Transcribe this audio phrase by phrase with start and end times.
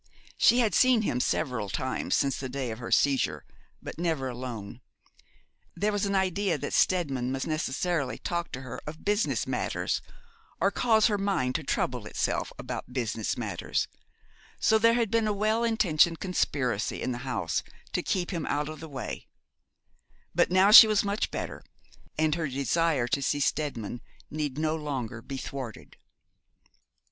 [0.35, 3.45] She had seen him several times since the day of her seizure,
[3.83, 4.81] but never alone.
[5.75, 10.01] There was an idea that Steadman must necessarily talk to her of business matters,
[10.59, 13.87] or cause her mind to trouble itself about business matters;
[14.59, 17.61] so there had been a well intentioned conspiracy in the house
[17.93, 19.27] to keep him out of her way;
[20.33, 21.63] but now she was much better,
[22.17, 25.95] and her desire to see Steadman need no longer be thwarted.